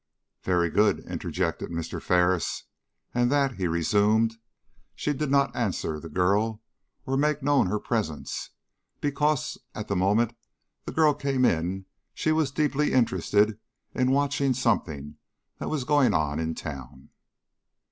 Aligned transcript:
"Very 0.41 0.71
good!" 0.71 1.01
interjected 1.01 1.69
Mr. 1.69 2.01
Ferris. 2.01 2.63
"And 3.13 3.31
that," 3.31 3.57
he 3.59 3.67
resumed, 3.67 4.37
"she 4.95 5.13
did 5.13 5.29
not 5.29 5.55
answer 5.55 5.99
the 5.99 6.09
girl 6.09 6.63
or 7.05 7.15
make 7.15 7.43
known 7.43 7.67
her 7.67 7.77
presence, 7.79 8.49
because 8.99 9.59
at 9.75 9.89
the 9.89 9.95
moment 9.95 10.35
the 10.85 10.91
girl 10.91 11.13
came 11.13 11.45
in 11.45 11.85
she 12.15 12.31
was 12.31 12.49
deeply 12.49 12.93
interested 12.93 13.59
in 13.93 14.09
watching 14.09 14.55
something 14.55 15.17
that 15.59 15.69
was 15.69 15.83
going 15.83 16.15
on 16.15 16.39
in 16.39 16.55
the 16.55 16.59
town." 16.59 17.09